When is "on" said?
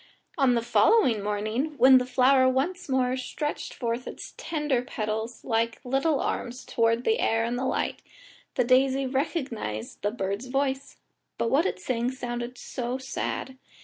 0.35-0.55